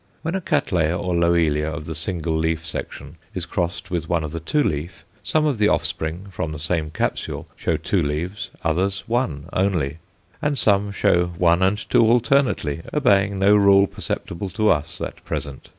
When 0.23 0.33
a 0.33 0.41
Cattleya 0.41 0.97
or 0.97 1.15
Loelia 1.15 1.69
of 1.71 1.85
the 1.85 1.93
single 1.93 2.35
leaf 2.35 2.65
section 2.65 3.17
is 3.35 3.45
crossed 3.45 3.91
with 3.91 4.09
one 4.09 4.23
of 4.23 4.31
the 4.31 4.39
two 4.39 4.63
leaf, 4.63 5.05
some 5.21 5.45
of 5.45 5.59
the 5.59 5.67
offspring, 5.67 6.25
from 6.31 6.51
the 6.51 6.57
same 6.57 6.89
capsule, 6.89 7.45
show 7.55 7.77
two 7.77 8.01
leaves, 8.01 8.49
others 8.63 9.03
one 9.05 9.45
only; 9.53 9.99
and 10.41 10.57
some 10.57 10.91
show 10.91 11.27
one 11.37 11.61
and 11.61 11.87
two 11.87 12.01
alternately, 12.03 12.81
obeying 12.91 13.37
no 13.37 13.55
rule 13.55 13.85
perceptible 13.85 14.49
to 14.49 14.69
us 14.71 14.99
at 15.01 15.23
present. 15.23 15.69